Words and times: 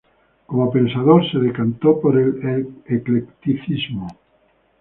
Como 0.47 0.71
pensador 0.71 1.29
se 1.29 1.37
decantó 1.37 2.01
por 2.01 2.17
el 2.17 2.65
eclecticismo. 2.87 4.07